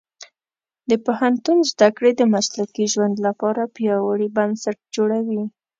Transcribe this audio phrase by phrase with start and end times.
[0.89, 5.43] د پوهنتون زده کړې د مسلکي ژوند لپاره پیاوړي بنسټ جوړوي.